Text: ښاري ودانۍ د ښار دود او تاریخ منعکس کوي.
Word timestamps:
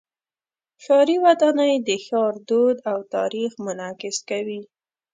ښاري 0.83 1.15
ودانۍ 1.25 1.73
د 1.87 1.89
ښار 2.05 2.33
دود 2.49 2.77
او 2.91 2.99
تاریخ 3.15 3.51
منعکس 3.65 4.17
کوي. 4.29 4.61